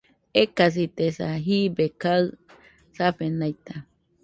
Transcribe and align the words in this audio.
Ekasitesa, 0.41 1.27
jibe 1.45 1.85
kaɨ 2.01 2.23
safenaita 2.95 3.75